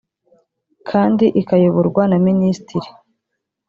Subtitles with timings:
[0.89, 2.89] kandi ikayoborwa na minisitiri